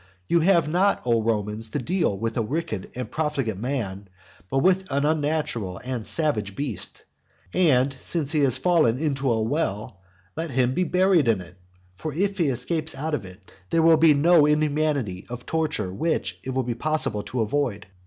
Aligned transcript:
You 0.27 0.39
have 0.39 0.67
not, 0.67 1.03
O 1.05 1.21
Romans, 1.21 1.69
to 1.69 1.77
deal 1.77 2.17
with 2.17 2.35
a 2.35 2.41
wicked 2.41 2.89
and 2.95 3.11
profligate 3.11 3.57
man, 3.59 4.07
but 4.49 4.57
with 4.63 4.91
an 4.91 5.05
unnatural 5.05 5.77
and 5.83 6.03
savage 6.03 6.55
beast. 6.55 7.03
And, 7.53 7.95
since 7.99 8.31
he 8.31 8.39
has 8.39 8.57
fallen 8.57 8.97
into 8.97 9.31
a 9.31 9.39
well, 9.39 9.99
let 10.35 10.49
him 10.49 10.73
be 10.73 10.85
buried 10.85 11.27
in 11.27 11.39
it. 11.39 11.55
For 11.93 12.11
if 12.15 12.39
he 12.39 12.47
escapes 12.47 12.95
out 12.95 13.13
of 13.13 13.25
it, 13.25 13.51
there 13.69 13.83
will 13.83 13.97
be 13.97 14.15
no 14.15 14.47
inhumanity 14.47 15.27
of 15.29 15.45
torture 15.45 15.93
which 15.93 16.39
it 16.43 16.49
will 16.49 16.63
be 16.63 16.73
possible 16.73 17.21
to 17.21 17.41
avoid. 17.41 17.85